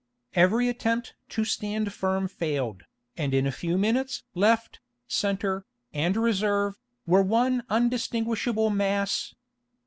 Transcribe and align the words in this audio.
Every 0.33 0.67
attempt 0.67 1.13
to 1.29 1.45
stand 1.45 1.93
firm 1.93 2.27
failed, 2.27 2.85
and 3.17 3.35
in 3.35 3.45
a 3.45 3.51
few 3.51 3.77
minutes 3.77 4.23
left, 4.33 4.79
centre, 5.07 5.63
and 5.93 6.17
reserve, 6.17 6.79
were 7.05 7.21
one 7.21 7.61
undistinguishable 7.69 8.71
mass. 8.71 9.35